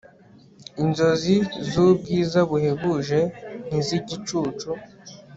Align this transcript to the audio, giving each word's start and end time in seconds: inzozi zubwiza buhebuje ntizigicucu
inzozi 0.83 1.35
zubwiza 1.69 2.39
buhebuje 2.49 3.19
ntizigicucu 3.67 4.69